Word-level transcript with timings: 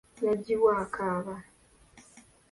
Yaggibwa 0.25 0.71
akaba. 0.83 1.35